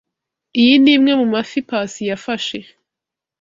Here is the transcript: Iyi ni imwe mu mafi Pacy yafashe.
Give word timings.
Iyi 0.61 0.75
ni 0.83 0.91
imwe 0.95 1.11
mu 1.19 1.25
mafi 1.33 1.59
Pacy 1.69 2.01
yafashe. 2.11 2.57